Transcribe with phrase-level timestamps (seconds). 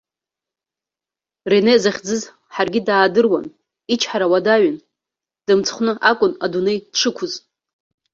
[1.51, 2.21] Рене захьӡыз
[2.53, 3.45] ҳаргьы даадыруан,
[3.93, 4.77] ичҳара уадаҩын,
[5.45, 7.33] дымцхәны акәын адунеи дшықәыз.